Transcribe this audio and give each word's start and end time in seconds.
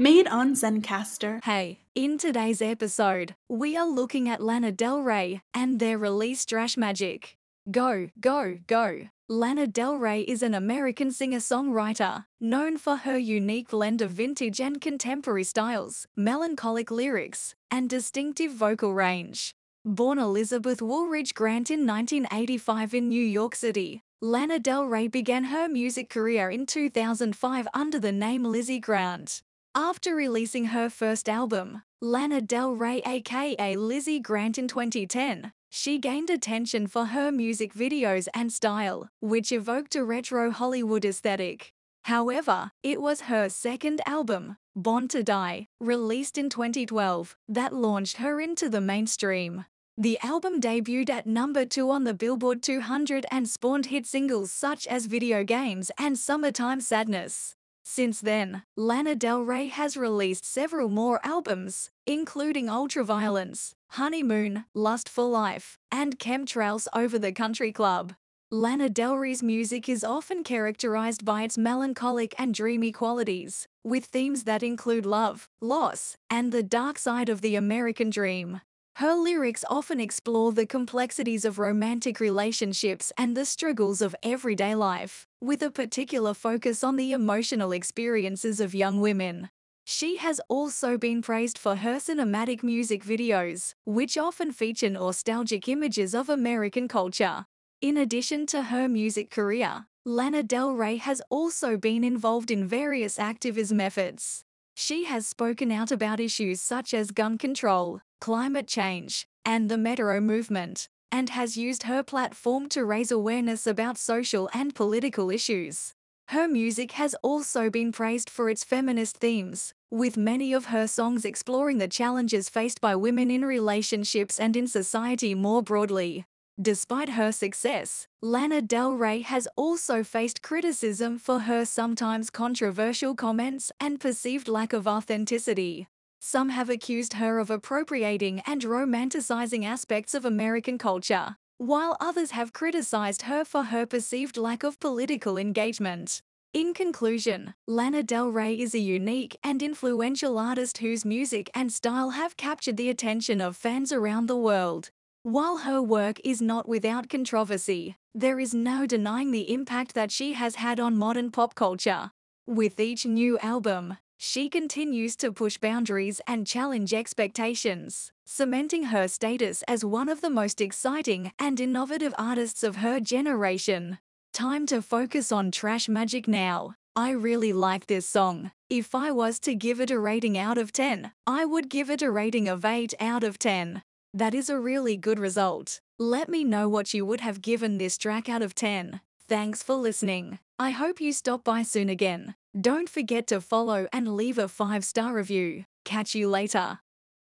Made 0.00 0.28
on 0.28 0.54
Zencastr. 0.54 1.42
Hey, 1.42 1.80
in 1.96 2.18
today's 2.18 2.62
episode, 2.62 3.34
we 3.48 3.76
are 3.76 3.84
looking 3.84 4.28
at 4.28 4.40
Lana 4.40 4.70
Del 4.70 5.02
Rey 5.02 5.42
and 5.52 5.80
their 5.80 5.98
release 5.98 6.46
Trash 6.46 6.76
Magic. 6.76 7.36
Go, 7.68 8.08
go, 8.20 8.58
go. 8.68 9.08
Lana 9.28 9.66
Del 9.66 9.96
Rey 9.96 10.20
is 10.20 10.40
an 10.44 10.54
American 10.54 11.10
singer 11.10 11.40
songwriter, 11.40 12.26
known 12.40 12.78
for 12.78 12.98
her 12.98 13.18
unique 13.18 13.70
blend 13.70 14.00
of 14.00 14.12
vintage 14.12 14.60
and 14.60 14.80
contemporary 14.80 15.42
styles, 15.42 16.06
melancholic 16.14 16.92
lyrics, 16.92 17.56
and 17.68 17.90
distinctive 17.90 18.52
vocal 18.52 18.94
range. 18.94 19.50
Born 19.84 20.20
Elizabeth 20.20 20.80
Woolridge 20.80 21.34
Grant 21.34 21.72
in 21.72 21.84
1985 21.84 22.94
in 22.94 23.08
New 23.08 23.24
York 23.24 23.56
City, 23.56 24.04
Lana 24.20 24.60
Del 24.60 24.84
Rey 24.84 25.08
began 25.08 25.46
her 25.46 25.68
music 25.68 26.08
career 26.08 26.50
in 26.50 26.66
2005 26.66 27.66
under 27.74 27.98
the 27.98 28.12
name 28.12 28.44
Lizzie 28.44 28.78
Grant. 28.78 29.42
After 29.74 30.14
releasing 30.14 30.66
her 30.66 30.88
first 30.88 31.28
album, 31.28 31.82
Lana 32.00 32.40
Del 32.40 32.72
Rey 32.72 33.02
aka 33.04 33.76
Lizzie 33.76 34.20
Grant 34.20 34.58
in 34.58 34.66
2010, 34.66 35.52
she 35.70 35.98
gained 35.98 36.30
attention 36.30 36.86
for 36.86 37.06
her 37.06 37.30
music 37.30 37.74
videos 37.74 38.28
and 38.34 38.52
style, 38.52 39.08
which 39.20 39.52
evoked 39.52 39.94
a 39.94 40.04
retro 40.04 40.50
Hollywood 40.50 41.04
aesthetic. 41.04 41.72
However, 42.04 42.70
it 42.82 43.00
was 43.02 43.22
her 43.22 43.48
second 43.48 44.00
album, 44.06 44.56
Born 44.74 45.08
to 45.08 45.22
Die, 45.22 45.66
released 45.80 46.38
in 46.38 46.48
2012, 46.48 47.36
that 47.48 47.74
launched 47.74 48.16
her 48.18 48.40
into 48.40 48.68
the 48.68 48.80
mainstream. 48.80 49.64
The 49.96 50.18
album 50.22 50.60
debuted 50.60 51.10
at 51.10 51.26
number 51.26 51.64
2 51.64 51.90
on 51.90 52.04
the 52.04 52.14
Billboard 52.14 52.62
200 52.62 53.26
and 53.30 53.48
spawned 53.48 53.86
hit 53.86 54.06
singles 54.06 54.52
such 54.52 54.86
as 54.86 55.06
Video 55.06 55.42
Games 55.42 55.90
and 55.98 56.16
Summertime 56.16 56.80
Sadness. 56.80 57.56
Since 57.90 58.20
then, 58.20 58.64
Lana 58.76 59.14
Del 59.14 59.40
Rey 59.40 59.68
has 59.68 59.96
released 59.96 60.44
several 60.44 60.90
more 60.90 61.20
albums, 61.24 61.90
including 62.06 62.66
Ultraviolence, 62.66 63.72
Honeymoon, 63.92 64.66
Lust 64.74 65.08
for 65.08 65.24
Life, 65.24 65.78
and 65.90 66.18
Chemtrails 66.18 66.86
Over 66.92 67.18
the 67.18 67.32
Country 67.32 67.72
Club. 67.72 68.12
Lana 68.50 68.90
Del 68.90 69.16
Rey's 69.16 69.42
music 69.42 69.88
is 69.88 70.04
often 70.04 70.44
characterized 70.44 71.24
by 71.24 71.44
its 71.44 71.56
melancholic 71.56 72.34
and 72.38 72.52
dreamy 72.52 72.92
qualities, 72.92 73.66
with 73.82 74.04
themes 74.04 74.44
that 74.44 74.62
include 74.62 75.06
love, 75.06 75.48
loss, 75.58 76.18
and 76.28 76.52
the 76.52 76.62
dark 76.62 76.98
side 76.98 77.30
of 77.30 77.40
the 77.40 77.56
American 77.56 78.10
dream. 78.10 78.60
Her 78.98 79.14
lyrics 79.14 79.64
often 79.70 80.00
explore 80.00 80.50
the 80.50 80.66
complexities 80.66 81.44
of 81.44 81.60
romantic 81.60 82.18
relationships 82.18 83.12
and 83.16 83.36
the 83.36 83.44
struggles 83.44 84.02
of 84.02 84.16
everyday 84.24 84.74
life, 84.74 85.24
with 85.40 85.62
a 85.62 85.70
particular 85.70 86.34
focus 86.34 86.82
on 86.82 86.96
the 86.96 87.12
emotional 87.12 87.70
experiences 87.70 88.58
of 88.58 88.74
young 88.74 89.00
women. 89.00 89.50
She 89.84 90.16
has 90.16 90.40
also 90.48 90.98
been 90.98 91.22
praised 91.22 91.58
for 91.58 91.76
her 91.76 92.00
cinematic 92.00 92.64
music 92.64 93.04
videos, 93.04 93.72
which 93.84 94.18
often 94.18 94.50
feature 94.50 94.90
nostalgic 94.90 95.68
images 95.68 96.12
of 96.12 96.28
American 96.28 96.88
culture. 96.88 97.46
In 97.80 97.96
addition 97.96 98.46
to 98.46 98.62
her 98.62 98.88
music 98.88 99.30
career, 99.30 99.86
Lana 100.04 100.42
Del 100.42 100.72
Rey 100.72 100.96
has 100.96 101.22
also 101.30 101.76
been 101.76 102.02
involved 102.02 102.50
in 102.50 102.66
various 102.66 103.16
activism 103.16 103.78
efforts. 103.78 104.42
She 104.80 105.06
has 105.06 105.26
spoken 105.26 105.72
out 105.72 105.90
about 105.90 106.20
issues 106.20 106.60
such 106.60 106.94
as 106.94 107.10
gun 107.10 107.36
control, 107.36 108.00
climate 108.20 108.68
change, 108.68 109.26
and 109.44 109.68
the 109.68 109.74
MeToo 109.74 110.22
movement, 110.22 110.88
and 111.10 111.30
has 111.30 111.56
used 111.56 111.82
her 111.82 112.04
platform 112.04 112.68
to 112.68 112.84
raise 112.84 113.10
awareness 113.10 113.66
about 113.66 113.98
social 113.98 114.48
and 114.54 114.76
political 114.76 115.30
issues. 115.30 115.94
Her 116.28 116.46
music 116.46 116.92
has 116.92 117.16
also 117.24 117.70
been 117.70 117.90
praised 117.90 118.30
for 118.30 118.48
its 118.48 118.62
feminist 118.62 119.16
themes, 119.16 119.74
with 119.90 120.16
many 120.16 120.52
of 120.52 120.66
her 120.66 120.86
songs 120.86 121.24
exploring 121.24 121.78
the 121.78 121.88
challenges 121.88 122.48
faced 122.48 122.80
by 122.80 122.94
women 122.94 123.32
in 123.32 123.44
relationships 123.44 124.38
and 124.38 124.56
in 124.56 124.68
society 124.68 125.34
more 125.34 125.60
broadly. 125.60 126.24
Despite 126.60 127.10
her 127.10 127.30
success, 127.30 128.08
Lana 128.20 128.60
Del 128.60 128.92
Rey 128.92 129.20
has 129.20 129.46
also 129.54 130.02
faced 130.02 130.42
criticism 130.42 131.16
for 131.16 131.40
her 131.40 131.64
sometimes 131.64 132.30
controversial 132.30 133.14
comments 133.14 133.70
and 133.78 134.00
perceived 134.00 134.48
lack 134.48 134.72
of 134.72 134.88
authenticity. 134.88 135.86
Some 136.18 136.48
have 136.48 136.68
accused 136.68 137.12
her 137.12 137.38
of 137.38 137.48
appropriating 137.48 138.42
and 138.44 138.62
romanticizing 138.62 139.64
aspects 139.64 140.14
of 140.14 140.24
American 140.24 140.78
culture, 140.78 141.36
while 141.58 141.96
others 142.00 142.32
have 142.32 142.52
criticized 142.52 143.22
her 143.22 143.44
for 143.44 143.64
her 143.64 143.86
perceived 143.86 144.36
lack 144.36 144.64
of 144.64 144.80
political 144.80 145.38
engagement. 145.38 146.22
In 146.52 146.74
conclusion, 146.74 147.54
Lana 147.68 148.02
Del 148.02 148.30
Rey 148.30 148.58
is 148.58 148.74
a 148.74 148.80
unique 148.80 149.38
and 149.44 149.62
influential 149.62 150.38
artist 150.38 150.78
whose 150.78 151.04
music 151.04 151.50
and 151.54 151.72
style 151.72 152.10
have 152.10 152.36
captured 152.36 152.76
the 152.76 152.90
attention 152.90 153.40
of 153.40 153.56
fans 153.56 153.92
around 153.92 154.26
the 154.26 154.36
world. 154.36 154.90
While 155.24 155.58
her 155.58 155.82
work 155.82 156.20
is 156.24 156.40
not 156.40 156.68
without 156.68 157.08
controversy, 157.08 157.96
there 158.14 158.38
is 158.38 158.54
no 158.54 158.86
denying 158.86 159.32
the 159.32 159.52
impact 159.52 159.94
that 159.94 160.12
she 160.12 160.34
has 160.34 160.54
had 160.54 160.78
on 160.78 160.96
modern 160.96 161.30
pop 161.30 161.54
culture. 161.54 162.12
With 162.46 162.78
each 162.78 163.04
new 163.04 163.38
album, 163.40 163.98
she 164.16 164.48
continues 164.48 165.16
to 165.16 165.32
push 165.32 165.58
boundaries 165.58 166.20
and 166.26 166.46
challenge 166.46 166.94
expectations, 166.94 168.12
cementing 168.26 168.84
her 168.84 169.06
status 169.06 169.62
as 169.68 169.84
one 169.84 170.08
of 170.08 170.20
the 170.20 170.30
most 170.30 170.60
exciting 170.60 171.32
and 171.38 171.60
innovative 171.60 172.14
artists 172.16 172.62
of 172.62 172.76
her 172.76 173.00
generation. 173.00 173.98
Time 174.32 174.66
to 174.66 174.80
focus 174.80 175.30
on 175.32 175.50
Trash 175.50 175.88
Magic 175.88 176.26
now. 176.26 176.74
I 176.96 177.10
really 177.10 177.52
like 177.52 177.86
this 177.86 178.08
song. 178.08 178.50
If 178.70 178.94
I 178.94 179.12
was 179.12 179.38
to 179.40 179.54
give 179.54 179.80
it 179.80 179.90
a 179.90 180.00
rating 180.00 180.36
out 180.36 180.58
of 180.58 180.72
10, 180.72 181.12
I 181.26 181.44
would 181.44 181.68
give 181.68 181.90
it 181.90 182.02
a 182.02 182.10
rating 182.10 182.48
of 182.48 182.64
8 182.64 182.94
out 183.00 183.24
of 183.24 183.38
10. 183.38 183.82
That 184.14 184.34
is 184.34 184.48
a 184.48 184.58
really 184.58 184.96
good 184.96 185.18
result. 185.18 185.80
Let 185.98 186.28
me 186.28 186.42
know 186.42 186.68
what 186.68 186.94
you 186.94 187.04
would 187.04 187.20
have 187.20 187.42
given 187.42 187.78
this 187.78 187.98
track 187.98 188.28
out 188.28 188.40
of 188.42 188.54
10. 188.54 189.00
Thanks 189.28 189.62
for 189.62 189.74
listening. 189.74 190.38
I 190.58 190.70
hope 190.70 191.00
you 191.00 191.12
stop 191.12 191.44
by 191.44 191.62
soon 191.62 191.90
again. 191.90 192.34
Don't 192.58 192.88
forget 192.88 193.26
to 193.26 193.40
follow 193.40 193.86
and 193.92 194.16
leave 194.16 194.38
a 194.38 194.48
5 194.48 194.84
star 194.84 195.12
review. 195.12 195.64
Catch 195.84 196.14
you 196.14 196.28
later. 196.28 196.80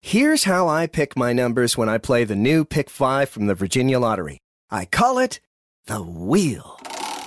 Here's 0.00 0.44
how 0.44 0.68
I 0.68 0.86
pick 0.86 1.16
my 1.16 1.32
numbers 1.32 1.78
when 1.78 1.88
I 1.88 1.98
play 1.98 2.24
the 2.24 2.36
new 2.36 2.64
Pick 2.64 2.90
5 2.90 3.28
from 3.28 3.46
the 3.46 3.54
Virginia 3.54 3.98
Lottery. 3.98 4.38
I 4.70 4.84
call 4.84 5.18
it 5.18 5.40
the 5.86 6.02
Wheel. 6.02 6.78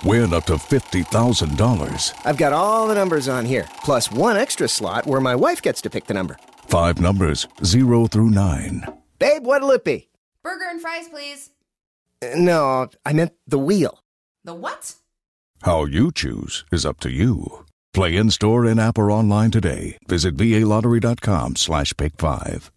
Win 0.04 0.32
up 0.32 0.44
to 0.44 0.54
$50,000. 0.54 2.12
I've 2.24 2.36
got 2.36 2.52
all 2.52 2.86
the 2.86 2.94
numbers 2.94 3.26
on 3.26 3.46
here, 3.46 3.68
plus 3.82 4.12
one 4.12 4.36
extra 4.36 4.68
slot 4.68 5.06
where 5.06 5.20
my 5.20 5.34
wife 5.34 5.60
gets 5.60 5.80
to 5.82 5.90
pick 5.90 6.04
the 6.04 6.14
number. 6.14 6.36
Five 6.68 7.00
numbers, 7.00 7.48
0 7.64 8.06
through 8.06 8.30
9. 8.30 8.97
Babe, 9.18 9.44
what'll 9.44 9.70
it 9.72 9.84
be? 9.84 10.08
Burger 10.42 10.66
and 10.70 10.80
fries, 10.80 11.08
please. 11.08 11.50
Uh, 12.22 12.28
No, 12.36 12.88
I 13.04 13.12
meant 13.12 13.32
the 13.46 13.58
wheel. 13.58 14.02
The 14.44 14.54
what? 14.54 14.94
How 15.62 15.84
you 15.84 16.12
choose 16.12 16.64
is 16.70 16.86
up 16.86 17.00
to 17.00 17.10
you. 17.10 17.64
Play 17.92 18.16
in 18.16 18.30
store, 18.30 18.64
in 18.64 18.78
app, 18.78 18.98
or 18.98 19.10
online 19.10 19.50
today. 19.50 19.98
Visit 20.06 20.36
VALottery.com 20.36 21.56
slash 21.56 21.92
pick 21.96 22.16
five. 22.18 22.70